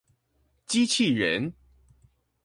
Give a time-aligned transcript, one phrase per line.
[0.65, 1.53] 機器人